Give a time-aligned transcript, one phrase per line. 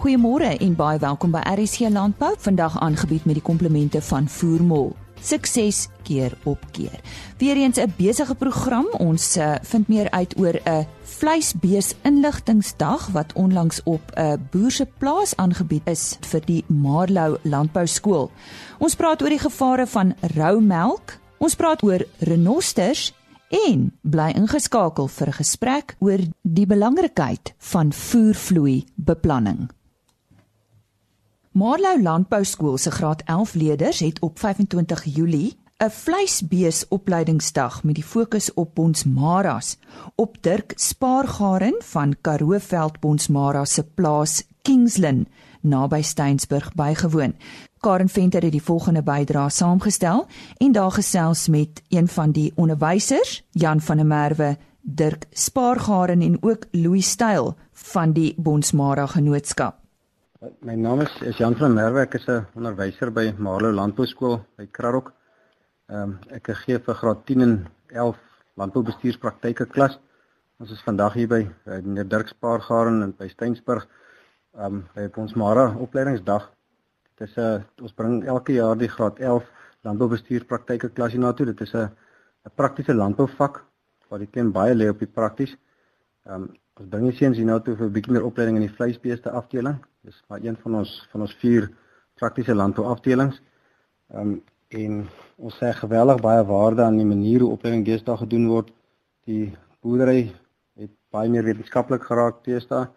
[0.00, 2.30] Goeiemôre en baie welkom by RSC Landbou.
[2.40, 4.94] Vandag aangebied met die komplemente van Voermol.
[5.20, 7.02] Sukses keer op keer.
[7.36, 8.86] Weereens 'n besige program.
[8.96, 14.86] Ons uh, vind meer uit oor 'n vleisbees inligtingsdag wat onlangs op 'n boer se
[14.98, 18.30] plaas aangebied is vir die Marlow Landbou Skool.
[18.78, 21.18] Ons praat oor die gevare van rou melk.
[21.38, 23.12] Ons praat oor renosters
[23.50, 29.68] en bly ingeskakel vir 'n gesprek oor die belangrikheid van voervloei beplanning.
[31.50, 38.04] Marlow Landbou Skool se graad 11 leerders het op 25 Julie 'n vleisbeesopleidingsdag met die
[38.04, 39.76] fokus op Bonsmaras
[40.14, 45.28] op Dirk Spaargaren van Karooveld Bonsmara se plaas Kingslyn
[45.60, 47.34] naby Steensburg bygewoon.
[47.78, 53.44] Karen Venter het die volgende bydrae saamgestel en daar gesels met een van die onderwysers,
[53.50, 59.79] Jan van der Merwe, Dirk Spaargaren en ook Louis Styl van die Bonsmara Genootskap.
[60.40, 62.00] My naam is, is Jan van Merwe.
[62.00, 65.10] Ek is 'n onderwyser by Marlow Landbouskool by Krarok.
[65.92, 67.52] Ehm um, ek gee vir graad 10 en
[67.92, 68.16] 11
[68.56, 69.98] landboubestuurspraktyke klas.
[70.58, 73.84] Ons is vandag hier by meneer Dirk Spaargaren in by Steensburg
[74.56, 76.48] ehm um, by ons Mara opleidingsdag.
[77.18, 79.44] Dit is 'n uh, ons bring elke jaar die graad 11
[79.84, 81.46] landboubestuurspraktyke klas hier na toe.
[81.52, 81.84] Dit is 'n
[82.46, 83.64] 'n praktiese landbouvak
[84.08, 85.52] waar die kind baie lê op die prakties.
[86.24, 88.66] Ehm um, ons bring die seuns hier na toe vir 'n bietjie meer opleiding in
[88.66, 89.76] die vleisbeeste afdeling.
[90.04, 91.68] Dis maar een van ons van ons vier
[92.16, 93.40] praktiese landbou afdelings.
[94.14, 98.46] Ehm um, en ons sê geweldig baie waarde aan die manier hoe opleiding deesdae gedoen
[98.46, 98.68] word.
[99.26, 100.32] Die boerdery
[100.78, 102.90] het baie meer wetenskaplik geraak teesta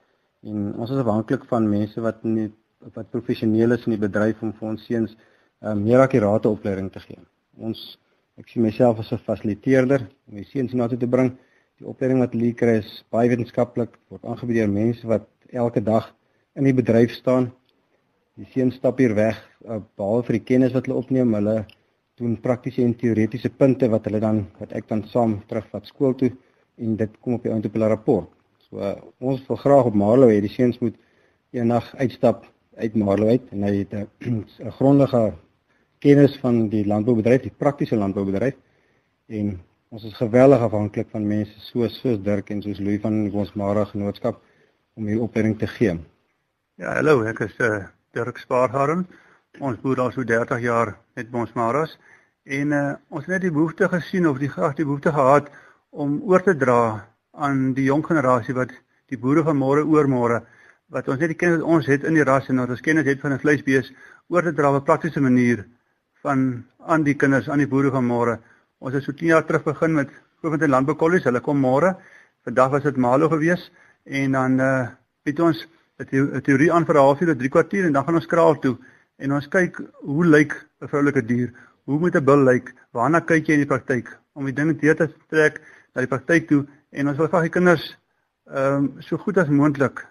[0.44, 2.52] en ons is afhanklik van mense wat nie
[2.94, 6.92] wat professioneel is in die bedryf om vir ons seuns ehm um, meer akkurate opleiding
[6.92, 7.20] te gee.
[7.58, 7.98] Ons
[8.38, 11.36] ek sien myself as 'n fasiliteerder om die seuns na toe te bring.
[11.84, 16.06] Die opleiding wat hulle kry is baie wetenskaplik, word aangebied deur mense wat elke dag
[16.56, 17.50] in die bedryf staan.
[18.40, 21.58] Die seun stap hier weg uh, behalwe vir die kennis wat hulle opneem, hulle
[22.22, 26.30] doen praktiese en teoretiese punte wat hulle dan wat ek dan saam terugvat skool toe
[26.80, 28.32] en dit kom op die einde op hulle rapport.
[28.70, 30.96] So uh, ons wil graag op Marlow hê die seuns moet
[31.52, 32.48] eendag uitstap
[32.80, 34.00] uit Marlow uit en hy het
[34.30, 35.26] 'n grondige
[36.00, 38.56] kennis van die landboubedryf, die praktiese landboubedryf
[39.28, 39.58] en
[39.94, 43.84] ons is geweldig afhanklik van mense soos soos Dirk en soos Louis van ons Mara
[43.86, 44.40] genootskap
[44.98, 45.92] om hierdie opleiding te gee.
[46.82, 47.84] Ja, hallo, ek is uh,
[48.18, 49.04] Dirk Spaargaren.
[49.62, 51.94] Ons boer al so 30 jaar met ons maras
[52.58, 52.80] en uh,
[53.14, 55.52] ons het net die behoefte gesien of die graag die behoefte gehad
[55.92, 56.80] om oor te dra
[57.38, 58.74] aan die jong generasie wat
[59.14, 60.40] die boere van môre oor môre
[60.90, 63.22] wat ons net die kennis ons het in die ras en wat ons kennis het
[63.22, 63.94] van 'n vleisbees
[64.34, 65.68] oor te dra op 'n praktiese manier
[66.26, 68.40] van aan die kinders aan die boere van môre.
[68.84, 70.10] Ons het so 10 jaar terug begin met
[70.42, 71.24] Grootfontein Landbou College.
[71.30, 71.94] Hulle kom môre.
[72.44, 73.70] Vandag was dit Malo gewees
[74.04, 74.88] en dan uh,
[75.24, 75.68] het ons
[76.04, 78.76] 'n teorie aan vir 'n halfuur of 3 kwartier en dan gaan ons kraal toe
[79.18, 80.52] en ons kyk hoe lyk
[80.82, 81.54] 'n vroulike dier?
[81.86, 82.74] Hoe moet 'n bil lyk?
[82.92, 85.62] Waarna kyk jy in die praktyk om die ding te trek
[85.96, 87.98] na die praktyk toe en ons wil vir die kinders
[88.52, 90.06] ehm um, so goed as moontlik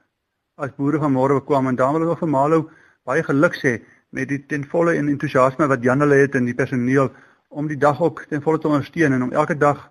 [0.56, 2.70] as boere van môre bekwam en daarom wil ek vir Malo
[3.04, 6.54] baie geluk sê met die ten volle en entoesiasme wat Jan hulle het in die
[6.54, 7.12] personeel
[7.52, 9.90] om die dag ook ten volle te ondersteun en om elke dag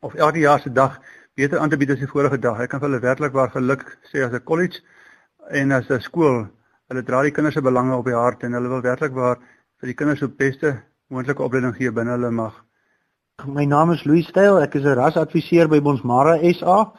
[0.00, 0.98] of elke jaar se dag
[1.34, 2.60] beter aan te bied as die vorige dag.
[2.60, 4.82] Ek kan vir hulle werklik waar geluk sê as 'n college
[5.50, 6.46] en as 'n skool,
[6.88, 9.38] hulle dra die kinders se belange op die hart en hulle wil werklik waar
[9.80, 12.64] vir die kinders op beste moontlike opleiding gee binne hulle mag.
[13.46, 16.92] My naam is Louis Styl, ek is 'n rasadviseur by Bonsmara SA.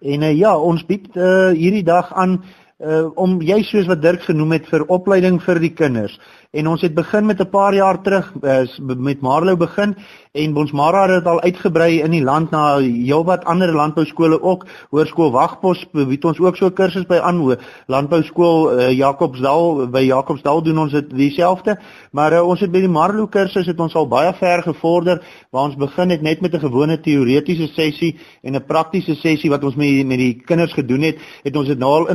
[0.00, 2.44] En uh, ja, ons bied uh, hierdie dag aan
[2.80, 6.16] uh, om jy soos wat Dirk genoem het vir opleiding vir die kinders.
[6.50, 9.94] En ons het begin met 'n paar jaar terug uh, met Marlow begin
[10.32, 14.66] en ons Mara het dit al uitgebrei in die land na heelwat ander landbouskole ook.
[14.90, 17.56] Hoërskool Wagpos bied ons ook so 'n kursus by aan.
[17.86, 21.78] Landbouskool uh, Jacobsdal by Jacobsdal doen ons dit dieselfde.
[22.12, 25.64] Maar uh, ons het by die Marlow kursus het ons al baie ver gevorder waar
[25.64, 29.76] ons begin het net met 'n gewone teoretiese sessie en 'n praktiese sessie wat ons
[29.76, 32.08] met met die kinders gedoen het, het ons dit nou al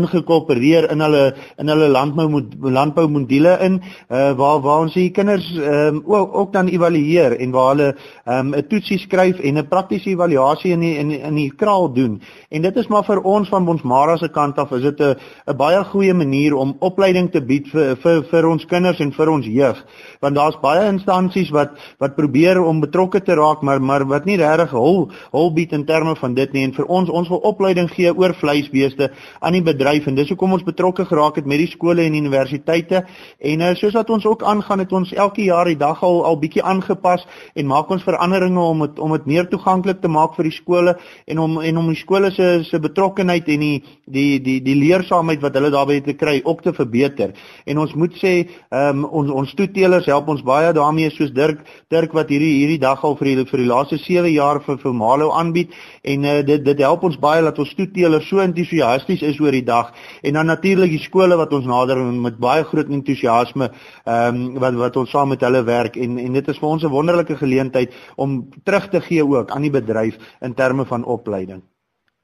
[0.55, 2.41] ingekorporeer in hulle in hulle landbou
[2.71, 3.81] landbou module in.
[4.09, 8.49] Uh, waar waar ons die kinders um, ook ook dan evalueer en waar hulle ehm,
[8.49, 12.21] 'n um, toetsie skryf en 'n praktiese evaluasie in die, in in die kraal doen.
[12.49, 15.15] En dit is maar vir ons van ons Mara se kant af is dit 'n
[15.47, 19.29] 'n baie goeie manier om opleiding te bied vir vir vir ons kinders en vir
[19.29, 19.85] ons jeug.
[20.21, 24.37] Want daar's baie instansies wat wat probeer om betrokke te raak maar maar wat nie
[24.37, 27.89] regtig hul hul bied in terme van dit nie en vir ons ons wil opleiding
[27.89, 31.57] gee oor vleisbeeste aan die bedryf en dis hoekom hoekom ons betrokke geraak het met
[31.57, 33.01] die skole en universiteite.
[33.41, 36.37] En uh, soos wat ons ook aangaan het ons elke jaar die dag al al
[36.37, 37.25] bietjie aangepas
[37.55, 40.95] en maak ons veranderinge om het, om dit meer toeganklik te maak vir die skole
[41.25, 45.41] en om en om die skole se se betrokkenheid en die die die die leersaamheid
[45.41, 47.33] wat hulle daarbey te kry ook te verbeter.
[47.65, 48.35] En ons moet sê
[48.69, 53.01] um, ons ons toetelers help ons baie daarmee soos Dirk Dirk wat hierdie hierdie dag
[53.03, 55.73] al vir die vir die laaste 7 jaar vir vir Malo aanbied.
[56.03, 59.65] En uh, dit dit help ons baie dat ons toetelers so entoesiasties is oor die
[59.65, 59.93] dag.
[60.21, 64.79] En dan natuurlik die skole wat ons nader met baie groot entoesiasme ehm um, wat
[64.81, 67.95] wat ons saam met hulle werk en en dit is vir ons 'n wonderlike geleentheid
[68.15, 71.61] om terug te gee ook aan die bedryf in terme van opleiding.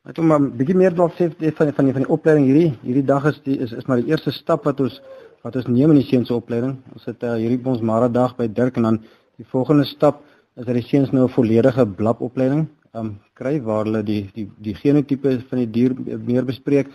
[0.03, 3.05] Wil maar 'n bietjie meer dalk sê van van die van die opleiding hierdie hierdie
[3.05, 5.01] dag is die is is maar die eerste stap wat ons
[5.43, 6.77] wat ons neem in die seuns opleiding.
[6.93, 9.01] Ons het uh, hierdie ons Mara dag by Dirk en dan
[9.37, 10.23] die volgende stap
[10.55, 14.49] is dat die seuns nou 'n volledige blap opleiding um kry waar hulle die die
[14.59, 15.93] die genotipe van die dier
[16.25, 16.89] meer bespreek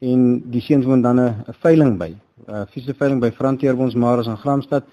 [0.00, 2.14] en die seuns moet dan 'n veiling by.
[2.48, 4.84] 'n Fisiese veiling by Frontier ons Maras in Gramstad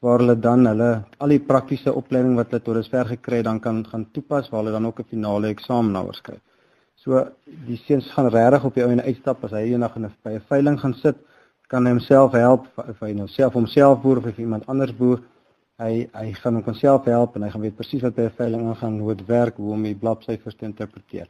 [0.00, 3.60] waar hulle dan hulle al die praktiese opleiding wat hulle tot dusver gekry het dan
[3.60, 6.40] kan gaan toepas waar hulle dan ook 'n finale eksamen nou skryf.
[6.94, 10.14] So die seuns gaan regtig op die ou en uitstap as hy eendag in 'n
[10.22, 11.16] by 'n veiling gaan sit,
[11.68, 15.20] kan hy homself help of hy nou self homself boer of of iemand anders boer.
[15.78, 18.66] Hy hy gaan hom self help en hy gaan weet presies wat by 'n veiling
[18.66, 21.28] aangaan, hoe dit werk, hoe om die blapsyfers te interpreteer.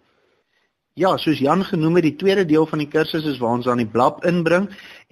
[0.99, 3.79] Ja, soos Jan genoem het, die tweede deel van die kursus is waar ons aan
[3.79, 4.65] die blap inbring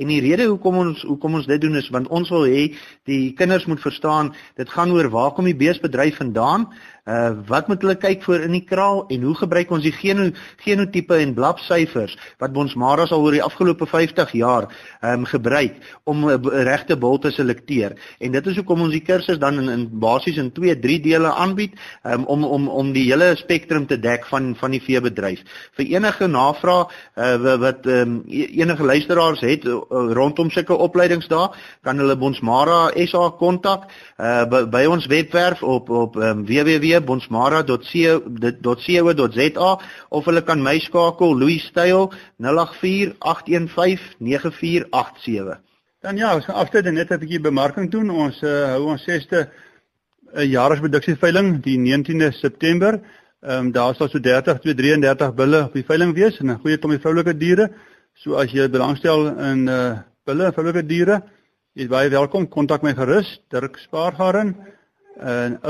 [0.02, 2.64] en die rede hoekom ons hoekom ons dit doen is want ons wil hê
[3.06, 6.66] die kinders moet verstaan dit gaan oor waar kom die beesbedryf vandaan?
[7.06, 10.24] Uh wat moet hulle kyk voor in die kraal en hoe gebruik ons die geno
[10.64, 15.76] genotipe en blapsyfers wat ons maras al oor die afgelope 50 jaar ehm um, gebruik
[16.04, 17.94] om 'n regte bul te selekteer.
[18.18, 21.30] En dit is hoekom ons die kursus dan in, in basies in 2, 3 dele
[21.30, 25.40] aanbied um, om om om die hele spektrum te dek van van die veebedryf.
[25.76, 32.18] Vir enige navraag uh, wat um, enige luisteraars het rondom sulke opleidings daar, kan hulle
[32.18, 33.86] ons Mara SA kontak
[34.18, 41.38] uh, by, by ons webwerf op op um, www www.bonsmara.co.za of hulle kan my skakel
[41.38, 42.12] Louis Styl
[42.42, 42.48] 0841599487.
[46.00, 48.10] Dan ja, ons gaan afsluit net 'n bietjie bemarking doen.
[48.10, 49.44] Ons uh, hou ons 6ste uh,
[50.34, 53.00] eh, jaarsproduktieveiling die 19de September.
[53.42, 56.60] Ehm um, daar sal so 30 tot 33 bulle op die veiling wees en 'n
[56.60, 57.70] goeie klompie vroulike diere.
[58.14, 61.22] So as jy belangstel in uh bulle en vroulike diere,
[61.74, 62.48] jy is baie welkom.
[62.48, 64.56] Kontak my gerus, Dirk Spaargaren
[65.18, 65.68] en 0829366733.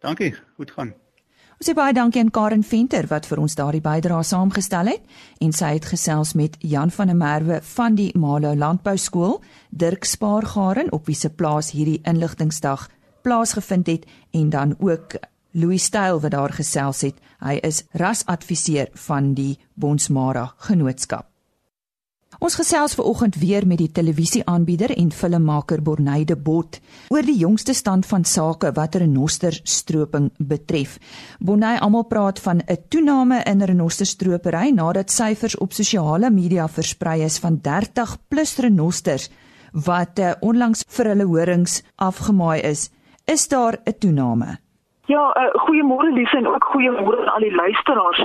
[0.00, 0.94] Dankie, goed gaan.
[1.54, 5.02] Ons sê baie dankie aan Karen Venter wat vir ons daardie bydrae saamgestel het
[5.44, 10.04] en sy het gesels met Jan van der Merwe van die Malo Landbou Skool, Dirk
[10.04, 12.88] Spaargaren op wie se plaas hierdie inligtingsdag
[13.24, 15.14] plaasgevind het en dan ook
[15.54, 17.14] Louis Styl wat daar gesels het.
[17.38, 21.33] Hy is rasadviseur van die Bonsmara Genootskap.
[22.42, 26.80] Ons gesels ver oggend weer met die televisieaanbieder en filmmaker Borneide Bot
[27.14, 30.96] oor die jongste stand van sake wat renosterstroping betref.
[31.38, 37.38] Bornei almal praat van 'n toename in renosterstropery nadat syfers op sosiale media versprei is
[37.38, 39.30] van 30 plus renosters
[39.72, 42.90] wat uh, onlangs vir hulle horings afgemaai is.
[43.26, 44.58] Is daar 'n toename?
[45.06, 48.24] Ja, uh, goeiemôre Lise en ook goeiemôre aan al die luisteraars.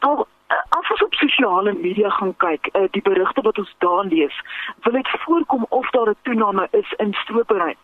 [0.00, 0.26] Al
[0.68, 4.36] as ons op sosiale media gaan kyk, uh, die berigte wat ons daar lees,
[4.84, 7.74] wil dit voorkom of daar 'n toename is in stropery.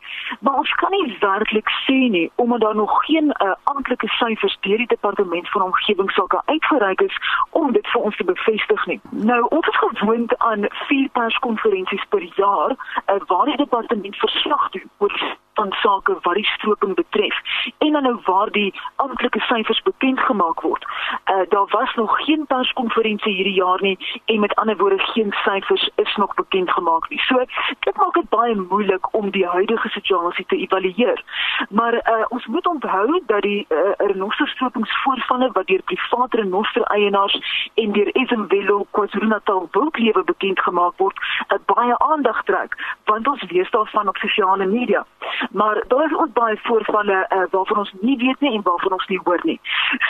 [0.41, 4.77] Maar ons kan nie werklik sê nie omdat daar nog geen uh, amptelike syfers deur
[4.77, 7.17] die departement van omgewingsake uitgereik is
[7.51, 9.01] om dit vir ons te bevestig nie.
[9.11, 14.91] Nou, ons is gewoond aan vier perskonferensies per jaar uh, waar die departement verslag doen
[14.99, 17.37] oor van sake wat die stroping betref
[17.79, 20.85] en dan nou waar die amptelike syfers bekend gemaak word.
[20.85, 25.91] Uh, daar was nog geen perskonferensie hierdie jaar nie en met ander woorde geen syfers
[25.95, 27.21] is nog bekend gemaak nie.
[27.21, 27.45] So
[27.87, 31.23] dit maak dit baie moeilik om die huidige situasie te evalueer.
[31.71, 37.93] Maar uh, ons moet onthou dat die uh, renosterstropingsvoorvalle wat deur private renoster eienaars en
[37.93, 41.17] deur Esemvelo KwaZulu-Natal wildlewe bekend gemaak word,
[41.49, 45.07] uh, baie aandag trek want ons lees daarvan op sosiale media.
[45.51, 49.07] Maar daar is ook baie voorvalle uh, waarvan ons nie weet nie en waarvan ons
[49.07, 49.61] nie hoor nie.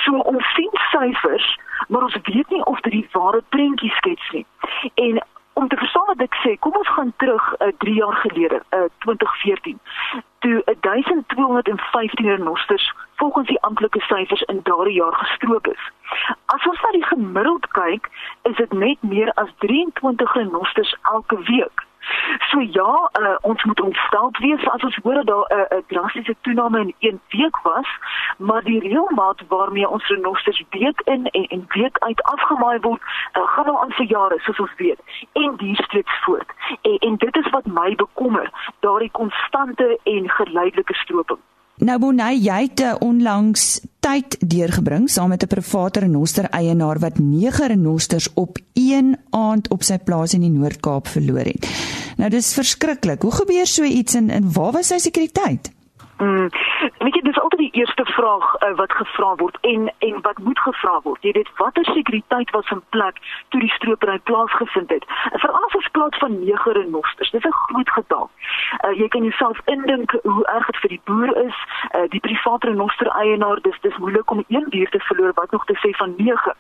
[0.05, 4.47] So ons sien syfers, maar ons weet nie of dit die ware prentjie skets nie.
[4.95, 8.63] En om te verstaan wat ek sê, kom ons gaan terug uh, 3 jaar gelede,
[8.71, 9.81] uh, 2014.
[10.39, 15.91] Toe 1215 renosters volgens die amptelike syfers in daardie jaar gestroop is.
[16.55, 18.07] As ons na die gemiddeld kyk,
[18.43, 21.88] is dit net meer as 23 renosters elke week.
[22.51, 26.37] So ja, uh, ons moet ontstel wees as ons hoor dat daar 'n uh, drastiese
[26.41, 27.89] toename in een week was,
[28.37, 33.43] maar die reëlmaat waarmee ons renosters week in en, en week uit afgemaai word, uh,
[33.49, 35.01] gaan al aan vir jare soos ons weet
[35.33, 36.51] en duur steeds voort.
[36.83, 38.51] En, en dit is wat my bekommer,
[38.81, 41.39] daardie konstante en geleidelike stroping.
[41.79, 47.19] Nou Bonnie, jy het uh, onlangs tyd deurgebring saam met 'n private renoster eienaar wat
[47.19, 51.69] 9 renosters op een aand op sy plaas in die Noord-Kaap verloor het.
[52.17, 53.23] Nou dis verskriklik.
[53.23, 55.71] Hoe gebeur so iets en, en waar was sy sekuriteit?
[56.19, 56.49] Mm,
[56.99, 60.59] weet jy dis altyd die eerste vraag uh, wat gevra word en en wat moet
[60.59, 61.23] gevra word.
[61.23, 65.07] Jy weet watter sekuriteit was in plek toe die stropery plaasgevind het.
[65.31, 67.31] Veral as ons praat van 9 renosters.
[67.31, 68.31] Dis 'n groot getal.
[68.85, 71.57] Uh, jy kan jouself indink hoe erg dit vir die boer is,
[71.95, 73.61] uh, die private renoster eienaar.
[73.63, 76.55] Dis dis moeilik om een dier te verloor wat nog te sê van 9.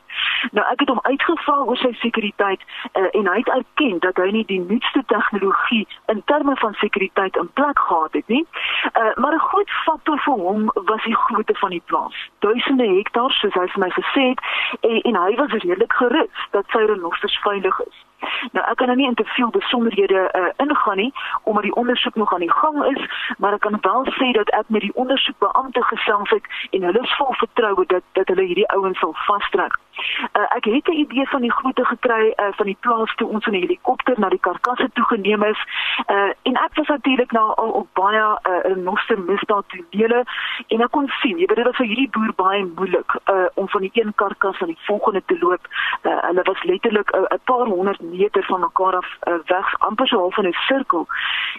[0.50, 2.62] Nou ek het hom uitgevra oor sy sekuriteit
[2.92, 7.36] uh, en hy het erken dat hy nie die nuutste tegnologie in terme van sekuriteit
[7.36, 8.46] in plek gehad het nie.
[8.94, 12.18] Uh, maar groot faktor vir hom was die grootte van die plaas.
[12.44, 14.44] Duisende hektaar soos hy vir my gesê het
[14.80, 18.04] en, en hy was redelik gerus dat sy renosters veilig is.
[18.52, 22.14] Nou ek kan nou nie in te veel besonderhede uh, ingaan nie omdat die ondersoek
[22.14, 23.02] nog aan die gang is,
[23.38, 27.16] maar ek kan wel sê dat ek met die ondersoekbeampte gesels het en hulle is
[27.16, 29.78] vol vertroue dat dat hulle hierdie ouens sal vastrek.
[29.98, 33.46] Uh, ek het 'n idee van die grootte gekry uh, van die plaas toe ons
[33.46, 35.60] in 'n helikopter na die karkasse toe geneem is.
[36.06, 40.24] Uh, en ek was natuurlik nou al op baie uh, noster misdaad tonele
[40.66, 43.68] en ek kon sien, jy weet dit was vir hierdie boer baie moeilik uh, om
[43.68, 45.66] van die een karkas aan die volgende te loop.
[46.02, 50.06] Uh, hulle was letterlik 'n uh, paar honderd meter van mekaar af uh, weg, amper
[50.06, 51.06] so half in 'n sirkel.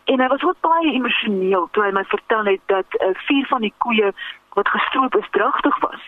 [0.06, 3.62] En hy was ook baie emosioneel toe hy my vertel het dat uh, vier van
[3.62, 4.14] die koeie
[4.54, 6.02] wat gestroop is dragtig was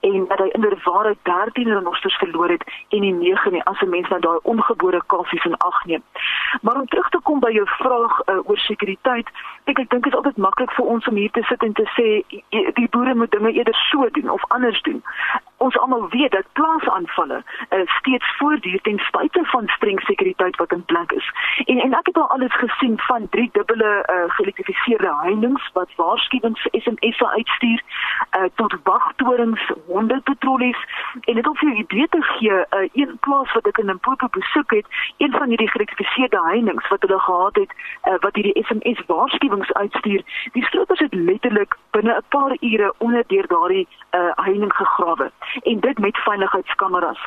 [0.00, 4.08] en dat hy inderwaarheid 13 renosters verloor het en die 9 nie as 'n mens
[4.08, 6.02] nou daai ongebore kalfies in ag neem.
[6.62, 9.28] Maar om terug te kom by jou vraag uh, oor sekuriteit,
[9.64, 11.86] ek ek dink dit is altyd maklik vir ons om hier te sit en te
[11.96, 12.06] sê
[12.74, 15.02] die boere moet dinge eerder so doen of anders doen.
[15.56, 20.84] Ons almal weet dat plaasaanvalle uh, steeds voortduur ten spyte van streng sekuriteit wat in
[20.84, 21.30] plek is.
[21.64, 26.66] En en ek het al alles gesien van drie dubbele uh, geelektrifiseerde heininge wat waarskuwings
[26.72, 30.80] SMS'e uitstuur uh, tot wagtorings hondepatrollies
[31.20, 34.28] en dit om vir jou idee te gee, uh, een plaas wat ek in Limpopo
[34.30, 34.86] besoek het,
[35.18, 37.72] een van hierdie gerektifiseerde heininge wat hulle gehad het,
[38.04, 43.24] uh, wat hierdie SMS waarskuwings uitstuur, die stroopers het letterlik binne 'n paar ure onder
[43.26, 45.30] deur daardie uh, heining gegrawe
[45.62, 47.20] en dit met veiligheidskameras.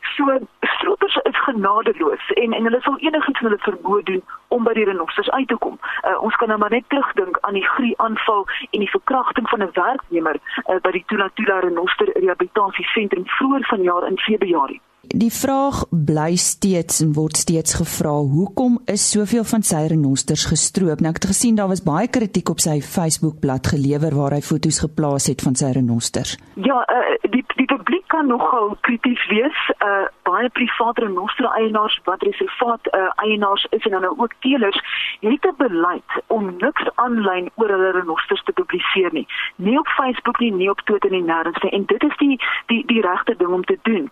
[0.00, 4.72] So stroopers is genadeloos en en hulle sal enigiets met hulle vermoë doen om by
[4.72, 5.78] die renosters uit te kom.
[6.02, 9.62] Uh, ons kan nou maar net terugdink aan die grie aanval en die verkrachting van
[9.62, 14.80] 'n werknemer uh, by die Tula Tula Renoster Rehabilitasie Sentrum vroeër vanjaar in Februarie.
[15.08, 21.02] Die vraag bly steeds en word steeds gevra, hoekom is soveel van sy renosters gestroop?
[21.04, 24.80] Nou ek het gesien daar was baie kritiek op sy Facebook-blad gelewer waar hy foto's
[24.84, 26.36] geplaas het van sy renosters.
[26.54, 29.60] Ja, uh, die die publiek kan nogal krities wees.
[29.84, 34.78] Uh baie private renoster eienaars wat reservaat uh, eienaars is en dan ook teelers,
[35.20, 39.26] het 'n beleid om niks aanlyn oor hulle renosters te publiseer nie.
[39.56, 41.70] Nie op Facebook nie, nie op Twitter nie, nêrens nie.
[41.70, 44.10] En dit is die die die regte ding om te doen.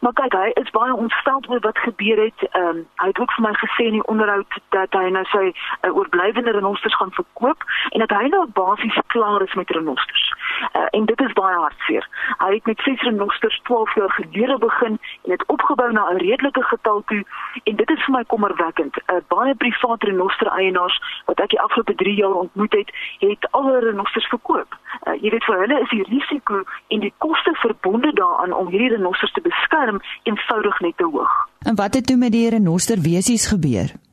[0.00, 2.40] Maar kyk, hy is baie ontstel oor wat gebeur het.
[2.50, 5.44] Ehm um, hy het ook vir my gesê in die onderhoud dat hy nou sy
[5.50, 10.21] uh, oorblywende renosters gaan verkoop en dat hy nou basies klaar is met renosters.
[10.62, 12.08] Uh, en dit is baie hartseer.
[12.38, 16.62] Hy het met ses renosters 12 jaar gelede begin en het opgebou na 'n redelike
[16.62, 17.24] getal toe
[17.62, 18.96] en dit is vir my kommerwekkend.
[19.06, 23.64] Uh, baie private renoster eienaars wat ek die afgelope 3 jaar ontmoet het, het al
[23.64, 24.78] hulle renosters verkoop.
[25.06, 28.94] Uh, jy weet vir hulle is die risiko en die koste verbonde daaraan om hierdie
[28.96, 31.34] renosters te beskerm eenvoudig net te hoog.
[31.58, 34.11] En wat het toe met die renoster wesies gebeur?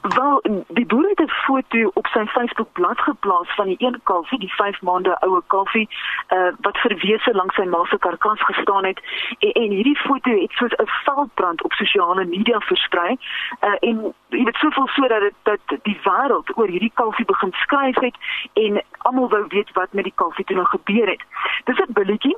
[0.00, 4.38] Wel, die boer het 'n foto op sy Facebook bladsy geplaas van die een kalfie,
[4.38, 5.88] die 5 maande oue kalfie,
[6.28, 9.00] uh, wat verwese langs sy ma se karkas gestaan het
[9.38, 13.18] en, en hierdie foto het soos 'n veldbrand op sosiale media versprei.
[13.60, 18.00] Uh, en jy weet soveel sodat dit dat die wêreld oor hierdie kalfie begin skryf
[18.00, 18.16] het
[18.52, 21.22] en almal wou weet wat met die kalfie toe nou gebeur het.
[21.64, 22.36] Dis 'n billetjie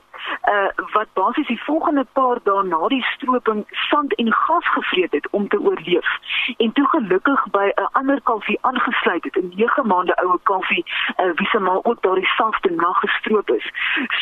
[0.53, 5.29] uh, wat basies die volgende paar dae na die stroping sand en gas gevreet het
[5.31, 6.09] om te oorleef.
[6.57, 10.85] En toe gelukkig by 'n ander kalfie aangesluit het, 'n 9 maande oue kalfie,
[11.17, 13.71] uh, wie se maar ook daardie selfde nag gestroop is.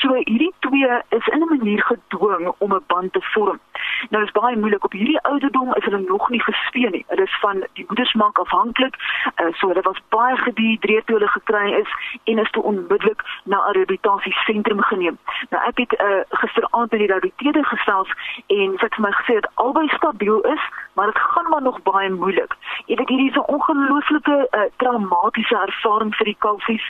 [0.01, 3.61] So hierdie twee is in 'n manier gedwing om 'n band te vorm.
[4.09, 7.05] Nou is baie moeilik op hierdie ouderdom is hulle nog nie gespeen nie.
[7.09, 8.97] Hulle is van die moedersmaak afhanklik.
[9.37, 11.91] Uh, so hulle was baie gedehidreerd toe hulle gekry is
[12.25, 15.19] en is toe onmiddellik na 'n rehabilitasie sentrum geneem.
[15.51, 18.11] Nou ek het uh, gisteraand met die rehabiliteerder gesels
[18.47, 20.63] en sy het vir my gesê dat albei stabiel is,
[20.95, 22.57] maar dit gaan maar nog baie moeilik.
[22.87, 26.87] Jy weet hierdie is 'n ongelooflike uh, traumatiese ervaring vir die kalfies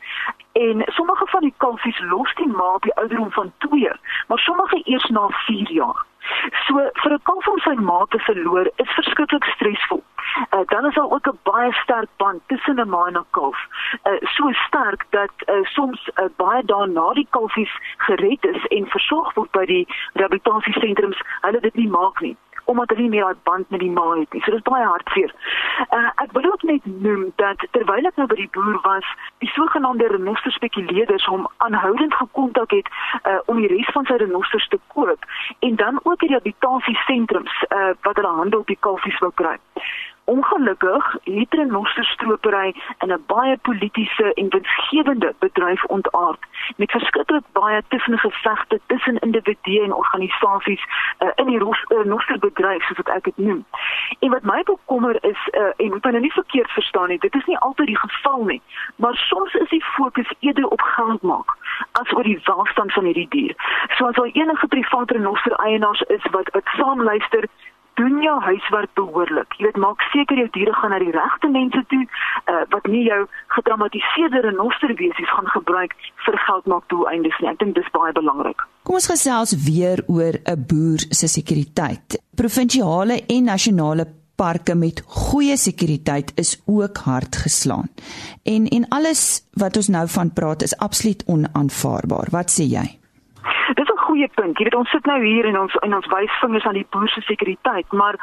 [0.52, 3.92] en sommige van die kalfies los die ma op die ouderdom van 2,
[4.28, 6.04] maar sommige eers na 4 jaar.
[6.66, 10.02] So vir 'n kalf om sy ma te verloor is verskriklik stresvol.
[10.54, 13.59] Uh, dan is daar ook 'n baie sterk band tussen 'n ma en 'n kalf.
[14.04, 19.35] Uh, so sterk dat uh, soms uh, baie daarna die kalfies gered is en versorg
[19.35, 22.37] word by die rehabilitasiesentrums, hulle dit nie maak nie
[22.70, 24.42] omdat hulle nie meer 'n band met die ma het nie.
[24.42, 25.34] So dit is baie hartseer.
[25.96, 29.06] Uh, ek wil ook net noem dat terwyl ek nou by die boer was,
[29.38, 32.88] die sogenaamde renoster spekuleerders hom aanhoudend gekontak het
[33.26, 35.24] uh, om die res van sy renosters te koop
[35.58, 39.56] en dan ook die rehabilitasiesentrums uh, wat hulle handel op die kalfies wou kry.
[40.30, 46.42] Ongelukkig het renosterstropery in 'n baie politieke en winsgewende bedryf ontaard
[46.76, 50.82] met verskriklik baie tussengevegte tussen individue en organisasies
[51.18, 51.58] uh, in die
[51.88, 53.64] renosterbedryf soos wat ek dit noem.
[54.18, 57.44] En wat my bekommer is uh, en moet nou nie verkeerd verstaan nie, dit is
[57.44, 58.62] nie altyd die geval nie,
[58.96, 61.50] maar soms is die fokus eerder op geld maak
[61.92, 63.54] as oor die welstand van hierdie dier.
[63.96, 67.44] So as al enige private renoster eienaars is wat wat saamluister
[67.94, 69.56] doen jou huiswerk behoorlik.
[69.59, 73.04] Jy weet maak seker jou diere gaan na die regte mense toe uh, wat nie
[73.06, 73.20] jou
[73.56, 77.50] gedramatiseerde renosterwesies gaan gebruik vir geldmaak doeleindes nie.
[77.52, 78.64] Ek dink dis baie belangrik.
[78.85, 82.20] Kom ons gesels weer oor 'n boer se sekuriteit.
[82.37, 84.06] Provinsiale en nasionale
[84.40, 87.88] parke met goeie sekuriteit is ook hard geslaan.
[88.42, 92.28] En en alles wat ons nou van praat is absoluut onaanvaarbaar.
[92.30, 93.00] Wat sê jy?
[94.10, 94.58] Goeie punt.
[94.58, 97.22] Jy weet ons sit nou hier en ons in ons wysvingers aan die boer se
[97.26, 98.16] sekuriteit, maar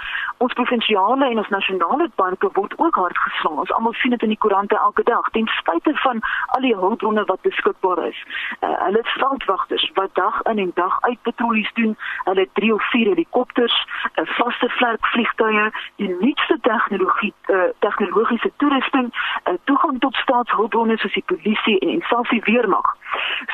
[0.44, 3.62] ons provinsiale en ons nasionale parke word ook hard geslaan.
[3.64, 5.30] Ons almal sien dit in die koerante elke dag.
[5.36, 6.22] Ten spyte van
[6.58, 8.20] al die hulpbronne wat beskikbaar is.
[8.60, 11.96] Uh, hulle het veldwagters wat dag in en dag uit patrollies doen.
[12.28, 17.70] Hulle het 3 of 4 helikopters, 'n uh, vaste vlerk vliegtuie, die nuutste tegnologie, uh,
[17.80, 22.96] tegnologiese toerusting, uh, toegang tot staatshulpbronne soos die polisie en selfs die weermag.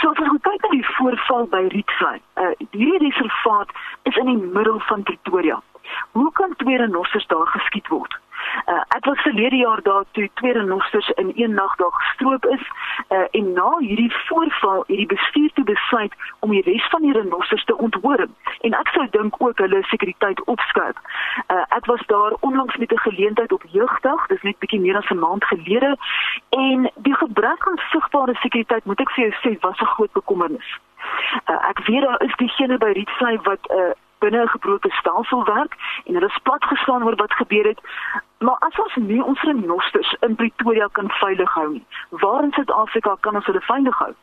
[0.01, 3.69] So as ons kyk na die voorval by Rietvlei, uh, hierdie reservaat
[4.03, 5.61] is in die middel van Pretoria.
[6.11, 8.21] Hoe kan twee renosters daar geskiet word?
[8.67, 12.61] Uh, ek was verlede jaar daar toe twee renosters in een nag daar gestroop is
[13.09, 17.11] uh, en na hierdie voorval het die bestuur toe besluit om die res van die
[17.11, 18.27] renosters te onthoor.
[18.61, 21.00] En ek sou dink ook hulle sekuriteit opskerp.
[21.48, 25.09] Uh, ek was daar onlangs met 'n geleentheid op jeugdag, dis net bietjie meer as
[25.09, 25.98] 'n maand gelede
[26.50, 30.79] en die gebrek aan sigbare sekuriteit moet ek vir jou sê was 'n groot bekommernis.
[31.46, 33.92] Uh, ek weet daar is diegene by Rietvlei wat uh,
[34.24, 35.74] binne 'n gebroke stelsel werk
[36.05, 37.81] en hulle is platgeslaan oor wat gebeur het.
[38.40, 43.16] Maar as ons nie ons renosters in Pretoria kan veilig hou nie, waar in Suid-Afrika
[43.20, 44.14] kan ons hulle veilig hou?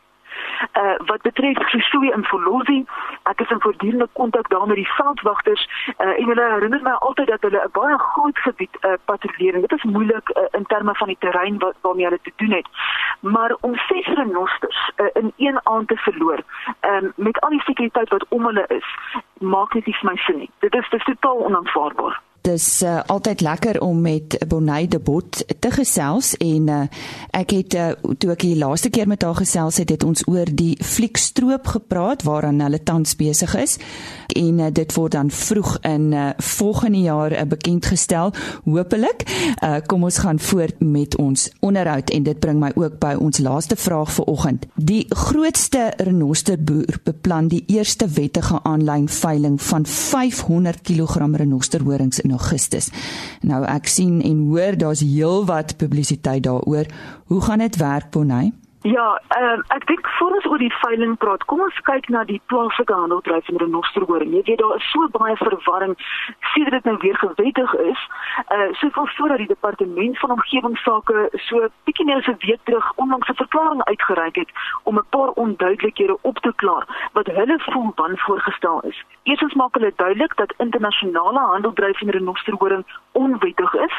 [0.80, 2.84] Uh wat betref Sisui en Folosi,
[3.22, 5.68] ek is in voortdurende kontak daar met die veldwagters
[5.98, 9.60] uh en hulle herinner my altyd dat hulle 'n baie groot gebied uh patrolleer.
[9.60, 12.68] Dit is moeilik uh, in terme van die terrein wat waarmee hulle te doen het.
[13.20, 16.40] Maar om ses renosters uh, in een aand te verloor,
[16.80, 18.88] um met al die sekuriteit wat om hulle is,
[19.38, 20.50] maak dit nie vir my sin nie.
[20.58, 22.20] Dit is dis totaal onaanvaarbaar.
[22.40, 26.78] Dis uh, altyd lekker om met Bonnie de Bot te gesels en uh,
[27.36, 30.48] ek het uh, toe ek die laaste keer met haar gesels het, het ons oor
[30.48, 33.76] die fliekstroop gepraat waaraan hulle tans besig is
[34.32, 38.32] en uh, dit word dan vroeg in uh, volgende jaar uh, bekend gestel
[38.64, 39.26] hopelik.
[39.60, 43.42] Uh, kom ons gaan voort met ons onderhoud en dit bring my ook by ons
[43.44, 44.66] laaste vraag vir oggend.
[44.80, 52.90] Die grootste renosterboer beplan die eerste wettige aanlyn veiling van 500 kg renosterhorings in Augustus.
[53.40, 56.86] Nou ek sien en hoor daar's heelwat publisiteit daaroor.
[57.24, 58.52] Hoe gaan dit werk, Bonnie?
[58.82, 62.38] Ja, uh, ek dink voor ons oor die veiling praat, kom ons kyk na die
[62.48, 64.30] plaaslike handeldryf in Renosterhoring.
[64.32, 65.92] Jy weet daar is so baie verwarring
[66.54, 68.04] sedert dit nou weer gewettig is.
[68.48, 72.62] Uh so veel so dat die departement van omgewingsake so bietjie meer as 'n week
[72.64, 74.50] terug onlangs 'n verklaring uitgereik het
[74.84, 79.04] om 'n paar onduidelikhede op te klaar wat hulle voel van voorgestel is.
[79.22, 83.94] Eerstens maak hulle duidelik dat internasionale handeldryf in Renosterhoring onwettig is.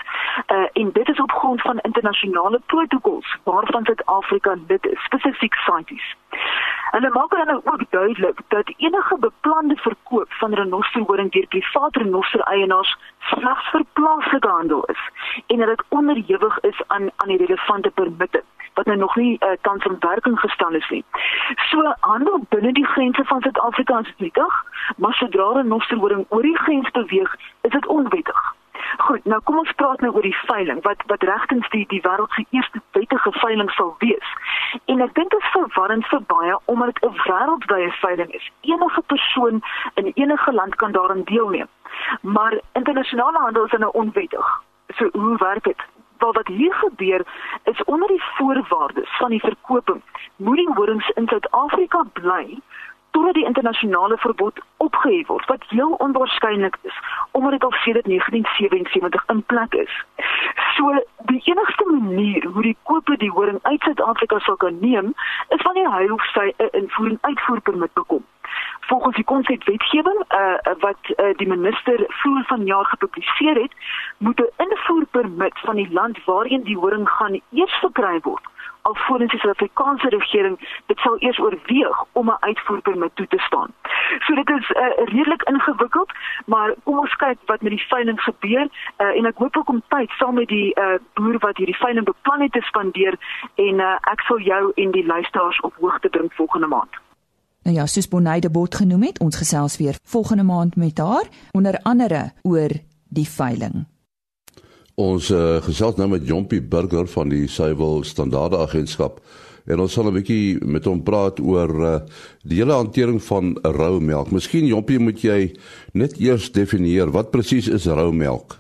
[0.47, 6.15] Uh en dit is op grond van internasionale protokols waarvan Suid-Afrika dit spesifiek sites.
[6.91, 12.97] Hulle maak dan ook duidelik dat enige beplande verkoop van renosterhoring deur private renoster eienaars
[13.19, 15.03] slegs vir plaaslike handel is
[15.47, 19.49] en dat dit onderhewig is aan aan die relevante permitte wat nou nog nie uh,
[19.61, 21.03] tans in werking gestel is nie.
[21.55, 24.63] So handel binne die grense van Suid-Afrika is wettig,
[24.97, 28.55] maar sodra renosterhoring oor die grens beweeg, is dit onwettig.
[28.97, 32.31] Goed, nou kom ons praat nou oor die veiling wat wat regtens die die wêreld
[32.35, 34.33] se eerste wettige veiling sal wees.
[34.85, 38.51] En ek dink dit is verwarrend vir baie omdat dit 'n wêreldwye veiling is.
[38.61, 41.67] Enige persoon in enige land kan daaraan deelneem.
[42.21, 44.61] Maar internasionale handel is nou onwettig.
[44.95, 45.81] So hoe werk dit?
[46.17, 47.25] Wel wat hier gebeur
[47.63, 50.01] is onder die voorwaardes van die verkoping
[50.35, 52.59] moet die horings in Suid-Afrika bly
[53.11, 56.97] totdat die internasionale verbod opgehef word wat heel onwaarskynlik is
[57.31, 60.03] omdat dit al sedert 1977 in plek is.
[60.75, 65.13] So die enigste manier hoe die koper die horing uit Suid-Afrika sal kan neem
[65.49, 68.25] is wanneer hy of sy 'n invoering uitvoerpermit bekom.
[68.79, 73.73] Volgens die konsepwetgewing uh, wat uh, die minister vroeër vanjaar gepubliseer het,
[74.17, 79.39] moet 'n invoerpermit van die land waarheen die horing gaan eers verkry word alvorens die
[79.39, 83.69] Suid-Afrikaanse regering dit sal eers oorweeg om 'n uitvoerpermit toe te staan.
[84.25, 86.11] So dit is uh, redelik ingewikkeld,
[86.45, 88.65] maar kom ons kyk wat met die veiling gebeur
[88.97, 92.05] uh, en ek hoop ook om tyd saam met die uh, boer wat hierdie veiling
[92.05, 93.15] beplan het te spandeer
[93.55, 97.01] en uh, ek sal jou en die luisteraars op hoogte bring volgende maand.
[97.63, 101.27] Nou ja, soos Bonnie de Bot genoem het, ons gesels weer volgende maand met haar
[101.51, 102.73] onder andere oor
[103.09, 103.85] die veiling.
[105.01, 109.17] Ons uh, gesels nou met Jompie Burger van die Suiwel Standaarde Agentskap
[109.71, 111.93] en ons sal 'n bietjie met hom praat oor uh,
[112.45, 114.29] die hele hantering van rou melk.
[114.35, 115.55] Miskien Jompie moet jy
[115.93, 118.57] net eers definieer wat presies is rou melk?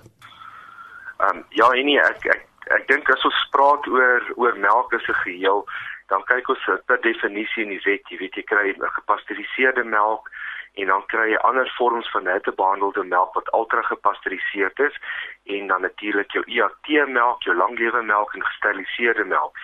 [1.21, 2.43] Ehm um, ja, nee, ek ek
[2.77, 5.65] ek dink as ons praat oor oor melk as 'n geheel,
[6.09, 10.25] dan kyk ons per definisie in die wet, jy weet jy kry gepasteuriseerde melk
[10.73, 14.95] en dan kry jy ander vorms van hittebehandelde melk wat ultra gepasteuriseerd is
[15.43, 19.57] en dan natuurlik jou IAT melk, jou langlewe melk en gesteriliseerde melk.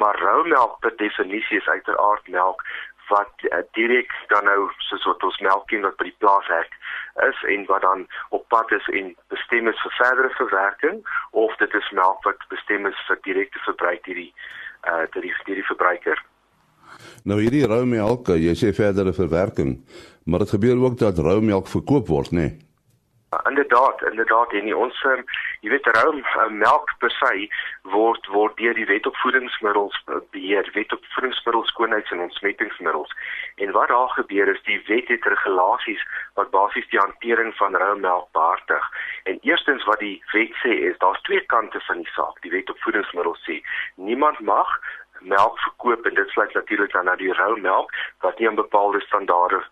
[0.00, 2.64] Maar rou melk per definisie is uiteraard melk
[3.08, 6.76] wat uh, direk dan nou soos wat ons melk ken wat by die plaas hek
[7.28, 11.74] is en wat dan op pad is en bestem is vir verdere verwerking of dit
[11.80, 14.32] is melk wat bestem is vir direkte verbruik hierdie
[14.88, 16.24] uh die deur die verbruiker.
[17.28, 19.78] Nou hierdie rou melk, jy sê verdere verwerking,
[20.24, 22.38] maar dit gebeur ook dat rou melk verkoop word, nê?
[22.40, 22.64] Nee?
[23.42, 25.22] Inderdaad, inderdaad en ons um,
[25.60, 27.48] jy weet rou uh, melk per se
[27.94, 29.96] word word deur die wet op voedingsmiddels
[30.36, 33.14] beheer, wet op voedingsmiddels skoonheids en ontsmettingsmiddels.
[33.56, 36.02] En wat daar gebeur is die wet het regulasies
[36.38, 38.90] wat basies die hantering van rou melk behartig.
[39.24, 42.38] En eerstens wat die wet sê is daar's twee kante van die saak.
[42.46, 43.60] Die wet op voedingsmiddels sê
[44.10, 44.78] niemand mag
[45.24, 49.00] melk verkoop en dit sluit natuurlik dan na die rou melk wat nie aan bepaalde
[49.00, 49.62] standaarde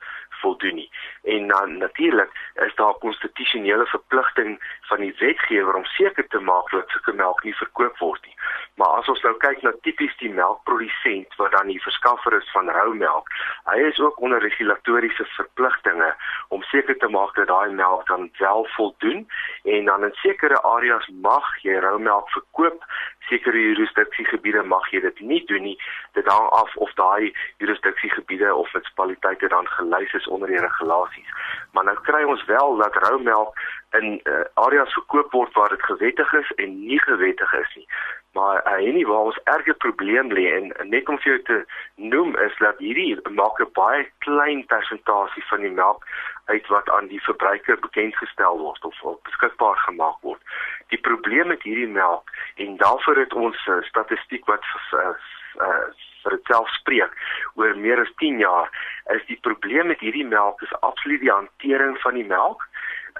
[0.44, 0.90] voldoen nie.
[1.22, 2.30] En dan natuurlik
[2.66, 4.50] is daar 'n konstitusionele verpligting
[4.80, 8.36] van die wetgewer om seker te maak dat sulke melk nie verkoop word nie.
[8.74, 12.70] Maar as ons nou kyk na tipies die melkprodusent wat dan die verskaffer is van
[12.70, 13.28] rou melk,
[13.64, 16.14] hy is ook onder regulatoriese verpligtinge
[16.48, 19.28] om seker te maak dat daai melk dan wel voldoen
[19.64, 22.84] en dan in sekere areas mag jy rou melk verkoop
[23.28, 25.78] sekere jurisdiksiegebiede mag jy dit nie doen nie.
[26.12, 31.30] Dit hang af of daai jurisdiksiegebiede of munisipaliteite dan gelys is onder die regulasies.
[31.72, 33.60] Maar nou kry ons wel dat rou melk
[33.98, 37.86] in uh, areas verkoop word waar dit gewettig is en nie gewettig is nie.
[38.32, 41.58] Maar uh, enige waar ons erge probleem lê en uh, net om vir jou te
[42.12, 46.06] noem is dat hierdie maak 'n baie klein persentasie van die melk
[46.44, 50.40] uit wat aan die verbruiker bekend gestel word of, of beskikbaar gemaak word.
[50.88, 55.12] Die probleem met hierdie melk en daarvoor het ons uh, statistiek wat uh,
[55.60, 55.86] uh,
[56.24, 57.14] vir ditself spreek.
[57.60, 58.70] Oor meer as 10 jaar
[59.14, 62.64] is die probleem met hierdie melk is absoluut die hantering van die melk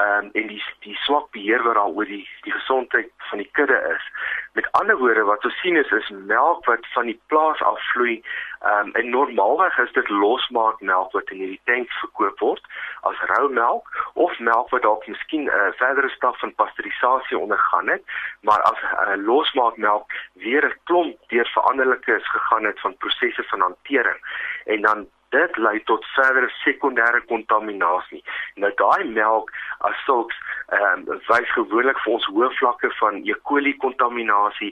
[0.00, 3.78] um, en die die swak beheer wat daar oor die die gesondheid van die kudde
[3.94, 4.05] is.
[4.52, 8.22] Met ander woorde wat ons sien is is melk wat van die plaas afvloei.
[8.61, 12.66] Ehm um, en normaalweg is dit losmaak melk wat in hierdie tanks verkoop word
[13.11, 17.88] as rou melk of melk wat dalk miskien 'n uh, verdere stap van pasteurisasie ondergaan
[17.88, 18.02] het,
[18.40, 23.42] maar as uh, losmaak melk weer 'n klomp deur veranderlike is gegaan het van prosesse
[23.42, 24.20] van hantering
[24.64, 28.22] en dan dit lei tot verdere sekondêre kontaminasie.
[28.60, 29.52] Nou daai melk
[29.88, 30.38] as sulks
[30.72, 33.36] ehm um, wys gewoonlik vir ons hoë vlakke van E.
[33.48, 34.70] coli kontaminasie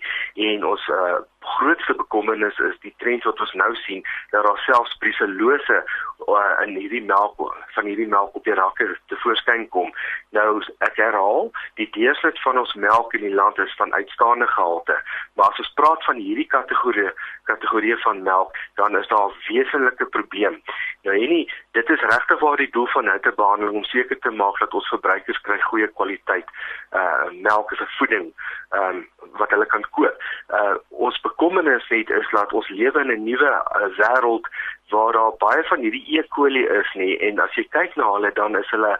[0.48, 1.18] en ons uh,
[1.56, 5.80] grootste bekommernis is die trend wat ons nou sien dat daar selfs bruselose
[6.28, 7.38] uh, in hierdie melk
[7.74, 9.92] van hierdie melk op die rakke te voorskyn kom.
[10.37, 14.96] Nou ek herhaal, die deursit van ons melk in die land is van uitstaande gehalte,
[15.35, 17.11] maar as ons praat van hierdie kategorie
[17.50, 20.62] kategorie van melk, dan is daar 'n wesenlike probleem.
[21.02, 24.74] Nou hierdie dit is regtig waar die doel van hittebehandeling om seker te maak dat
[24.74, 26.48] ons verbruikers kry goeie kwaliteit
[26.92, 28.33] uh melk as 'n voeding
[28.70, 30.16] um wat hulle kan koop.
[30.48, 34.46] Uh ons bekommernis het is dat ons lewe in 'n nuwe uh, wêreld
[34.90, 36.22] waar daar baie van hierdie E.
[36.37, 38.96] coli is nie en as jy kyk na hulle dan is hulle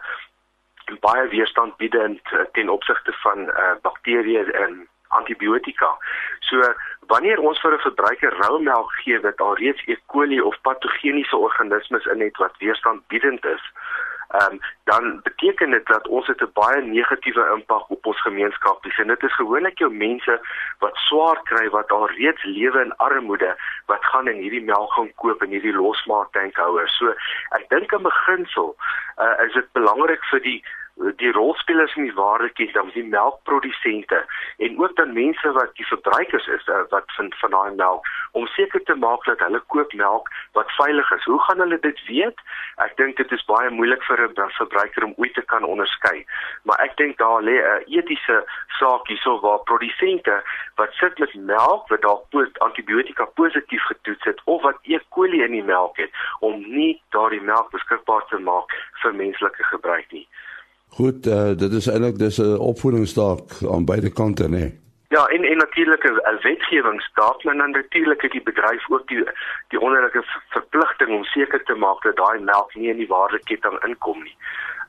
[0.99, 4.87] baie weerstandbiedend uh, ten opsigte van uh, bakterieë en
[5.19, 5.91] antibiotika.
[6.47, 6.73] So
[7.11, 9.95] wanneer ons vir 'n verbruiker rou melk gee wat alreeds E.
[10.05, 13.63] coli of patogeniese organismes in het wat weerstandbiedend is,
[14.39, 18.83] um, dan beteken dit dat ons het 'n baie negatiewe impak op ons gemeenskap.
[18.83, 20.39] Dis en dit is gewoonlik jou mense
[20.79, 25.13] wat swaar kry wat al reeds lewe in armoede wat gaan in hierdie melk gaan
[25.15, 26.97] koop in hierdie losmaak tankhouers.
[26.97, 27.13] So
[27.49, 28.75] ek dink in beginsel
[29.17, 30.63] uh, is dit belangrik vir die
[31.17, 34.25] die rolspelers in die waardeketting, dan die melkprodusente
[34.57, 38.47] en ook dan mense wat die verbruikers is eh, wat vind van daai melk om
[38.47, 41.23] seker te maak dat hulle koop melk wat veilig is.
[41.23, 42.43] Hoe gaan hulle dit weet?
[42.85, 46.25] Ek dink dit is baie moeilik vir 'n verbruiker om ooit te kan onderskei.
[46.63, 48.43] Maar ek dink daar lê 'n etiese
[48.79, 50.43] saak hierso waar produsente
[50.75, 52.25] wat sit met melk wat dalk
[52.57, 54.99] antibiotika positief getoets het of wat E.
[55.09, 60.11] coli in die melk het om nie daardie melk beskikbaar te maak vir menslike gebruik
[60.11, 60.27] nie.
[60.95, 64.49] Goed, uh, dit is eintlik dis 'n opvoedingsstaak aan beide kante, né?
[64.49, 64.79] Nee.
[65.15, 69.23] Ja, en en natuurlik 'n wetgewingsstaak, maar dan natuurlik het die bedryf ook die
[69.67, 74.23] die onderlinge verpligting om seker te maak dat daai melk nie in die waardeketting inkom
[74.23, 74.35] nie.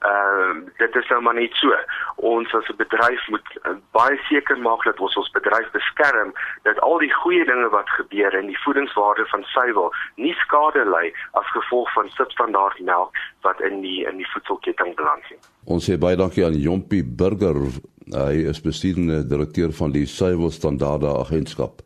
[0.02, 1.70] Ehm uh, dit is nou maar net so.
[2.16, 6.80] Ons as 'n bedryf moet uh, baie seker maak dat ons ons bedryf beskerm dat
[6.80, 11.46] al die goeie dinge wat gebeur en die voedingswaarde van suiwel nie skade ly as
[11.54, 15.38] gevolg van substandaard melk wat in die in die voedselketting beland nie.
[15.64, 17.62] Ons sê baie dankie aan Jompie Burger.
[18.10, 21.82] Hy is bestuurende direkteur van die Suiwel Standaarde Agentskap.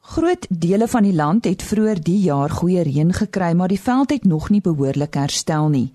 [0.00, 4.10] Groot dele van die land het vroeër die jaar goeie reën gekry, maar die veld
[4.10, 5.90] het nog nie behoorlik herstel nie.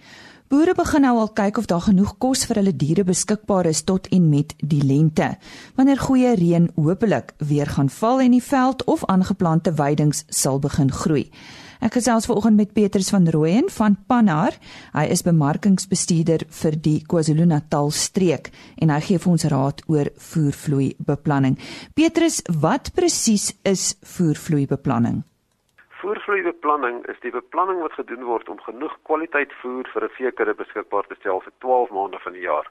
[0.52, 4.10] Boere begin nou al kyk of daar genoeg kos vir hulle diere beskikbaar is tot
[4.12, 5.30] en met die lente.
[5.78, 10.92] Wanneer goeie reën hopelik weer gaan val en die veld of aangeplante weidings sal begin
[10.92, 11.30] groei.
[11.80, 14.60] Ek gesels vanoggend met Petrus van Rooyen van Pannar.
[14.92, 20.92] Hy is bemarkingsbestuurder vir die KwaZulu-Natal streek en hy gee vir ons raad oor voervloei
[21.00, 21.56] beplanning.
[21.96, 25.24] Petrus, wat presies is voervloei beplanning?
[26.62, 31.08] Beplanning is die beplanning wat gedoen word om genoeg kwaliteit voer vir 'n veekudde beskikbaar
[31.10, 32.68] te stel vir 12 maande van die jaar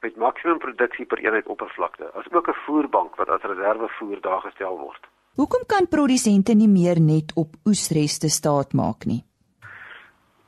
[0.00, 5.02] met maksimum produksie per eenheid oppervlakte, asook 'n voerbank wat as reservevoer daar gestel word.
[5.36, 9.22] Hoekom kan produsente nie meer net op oesreste staat maak nie?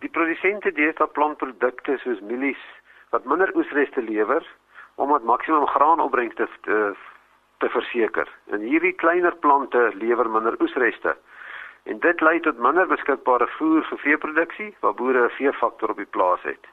[0.00, 2.62] Die produsente deel plantprodukte soos mielies
[3.10, 4.46] wat minder oesreste lewer
[4.94, 6.96] om wat maksimum graanopbrengste te,
[7.58, 8.28] te verseker.
[8.46, 11.16] En hierdie kleiner plante lewer minder oesreste.
[11.88, 16.12] En dit lei tot minder beskikbare voer vir veeproduksie waar boere 'n veefaktor op die
[16.16, 16.64] plaas het.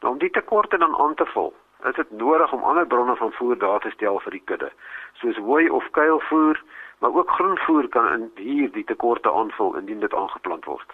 [0.00, 1.54] Nou om die tekorte dan aan te vul,
[1.88, 4.70] is dit nodig om ander bronne van voer daar te stel vir die kudde,
[5.12, 6.62] soos hooi of kuilvoer
[6.98, 10.92] maar ook groenvoer kan in hier die tekorte aanvul indien dit aangeplant word.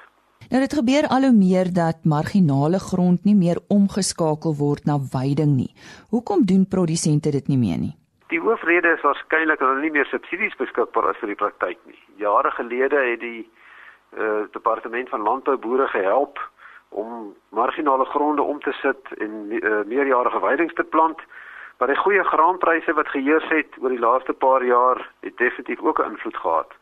[0.51, 5.57] Nou dit gebeur al hoe meer dat marginale grond nie meer omgeskakel word na veiding
[5.57, 5.73] nie.
[6.11, 7.95] Hoekom doen produsente dit nie meer nie?
[8.29, 12.01] Die hoofrede is waarskynlik dat hulle nie meer subsidies beskikbaar is vir die praktyk nie.
[12.21, 13.49] Jare gelede het die
[14.19, 16.39] uh, departement van landbou boere gehelp
[16.89, 21.21] om marginale gronde om te sit en uh, meerjarige veidings te plant.
[21.79, 25.99] Maar die goeie graanpryse wat geheers het oor die laaste paar jaar het definitief ook
[25.99, 26.73] 'n invloed gehad.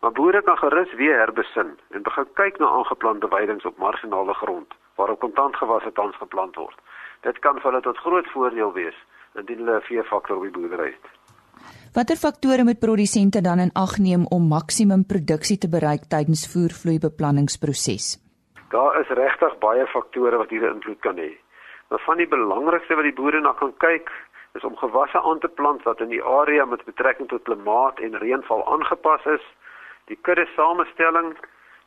[0.00, 4.74] Maar boere kan gerus weer herbesin en begin kyk na aangeplante weidings op marginale grond
[4.94, 6.78] waar op kontantgewasse tans geplant word.
[7.20, 10.90] Dit kan vir hulle tot groot voordeel wees indien hulle 'n veefaktor op die boerdery
[10.90, 11.19] het.
[11.92, 18.06] Watter faktore moet produsente dan in ag neem om maksimum produksie te bereik tydens voervloeibeplanningsproses?
[18.70, 21.32] Daar is regtig baie faktore wat hier invloed kan hê.
[21.88, 24.06] Maar van die belangrikste wat die boere na kan kyk,
[24.54, 28.18] is om gewasse aan te plant wat in die area met betrekking tot klimaat en
[28.22, 29.44] reënval aangepas is.
[30.06, 31.34] Die kudde samestelling,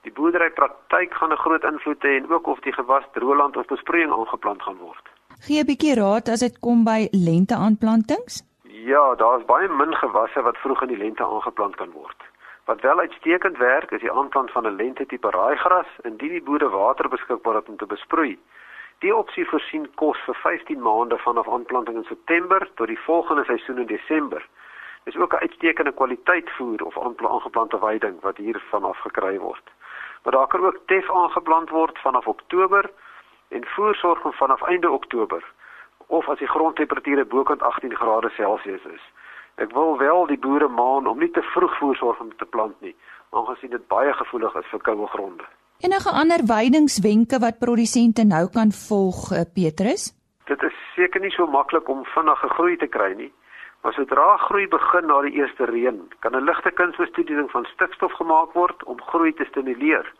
[0.03, 4.11] die boerderypraktyk gaan 'n groot invloed hê en ook of die gewas droëland of besproeiing
[4.11, 5.05] aangeplant gaan word.
[5.47, 8.43] Gee 'n bietjie raad as dit kom by lente aanplantings?
[8.83, 12.23] Ja, daar's baie min gewasse wat vroeg in die lente aangeplant kan word.
[12.65, 16.69] Wat wel uitstekend werk, is die aanplant van 'n lente tipe raaigras indien die boere
[16.69, 18.39] water beskikbaar het om te besproei.
[18.99, 23.77] Die opsie voorsien kos vir 15 maande vanaf aanplanting in September tot die volgende seisoen
[23.77, 24.47] in Desember.
[25.03, 29.71] Dis ook 'n uitstekende kwaliteit voer of aangeplante weiding wat hier vanaf gekry word.
[30.23, 32.89] Maar daar kan ook tef aangeplant word vanaf Oktober
[33.47, 35.43] en voersorg vanaf einde Oktober
[36.13, 39.03] of as die grondtemperature bokant 18 grade Celsius is.
[39.61, 42.95] Ek wil wel die boere maan om nie te vroeg voersorg om te plant nie,
[43.37, 45.45] aangesien dit baie gevoelig is vir koue gronde.
[45.83, 50.11] Enige ander weidingswenke wat produsente nou kan volg, eh, Petrus?
[50.49, 53.31] Dit is seker nie so maklik om vinnige groei te kry nie.
[53.81, 58.53] Maar sodra groei begin na die eerste reën, kan 'n ligte kunsbestudeering van stikstof gemaak
[58.53, 60.13] word om groei te stimuleer,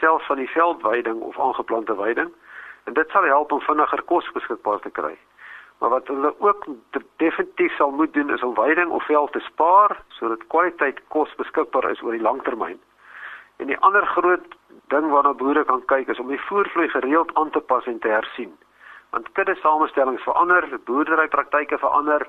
[0.00, 2.30] selfs van die veldweiding of aangeplante weiding,
[2.84, 5.14] en dit sal help om vinniger kos beskikbaar te kry.
[5.78, 6.66] Maar wat hulle ook
[7.16, 11.90] definitief sal moet doen is om weiding of veld te spaar sodat kwaliteit kos beskikbaar
[11.90, 12.78] is oor die langtermyn.
[13.56, 14.54] En die ander groot
[14.94, 18.08] ding waarna boere kan kyk is om die voervloei gereeld aan te pas en te
[18.08, 18.52] hersien.
[19.10, 22.28] Want kudde samestellings verander, boerderypraktyke verander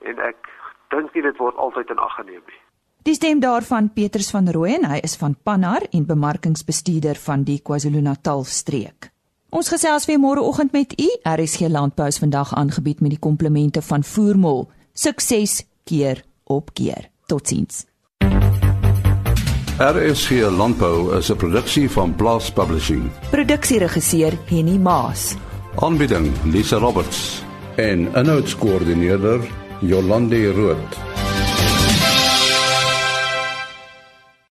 [0.00, 0.50] en ek
[0.94, 2.60] dink nie dit word altyd in ag geneem nie.
[3.02, 8.44] Die stem daarvan Petrus van Rooyen, hy is van Pannar en bemarkingsbestuurder van die KwaZulu-Natal
[8.46, 9.11] streek.
[9.52, 11.08] Ons gesels weer môreoggend met u.
[11.28, 14.70] RSG Landbou is vandag aangebied met die komplemente van Voermol.
[14.92, 17.10] Sukses keer op keer.
[17.28, 17.84] Totsiens.
[19.76, 23.10] RSG Landbou is 'n produksie van Blast Publishing.
[23.30, 25.34] Produksieregisseur Henny Maas.
[25.76, 27.42] Aanbieding Lisa Roberts
[27.76, 29.40] en 'n notas koördineerder
[29.80, 30.76] Jolande Rooi.